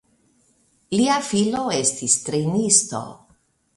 Lia 1.01 1.17
filo 1.29 1.61
estis 1.81 2.17
trejnisto. 2.25 3.03